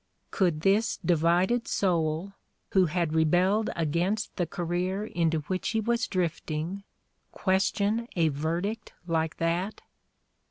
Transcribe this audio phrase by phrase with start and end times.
[0.31, 2.33] ''Could this divided soul,
[2.71, 6.81] who had rebelled against the career into which he was drifting,
[7.31, 9.81] question a verdict like that